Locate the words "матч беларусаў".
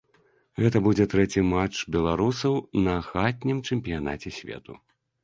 1.49-2.55